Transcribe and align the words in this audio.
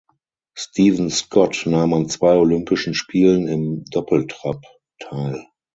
Steven 0.57 1.11
Scott 1.11 1.67
nahm 1.67 1.93
an 1.93 2.09
zwei 2.09 2.35
Olympischen 2.35 2.95
Spielen 2.95 3.47
im 3.47 3.85
Doppeltrap 3.91 4.65
teil. 4.97 5.45